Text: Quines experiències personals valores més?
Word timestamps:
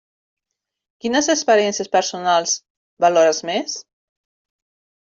Quines 1.05 1.29
experiències 1.33 1.91
personals 1.97 2.55
valores 3.07 3.45
més? 3.53 3.79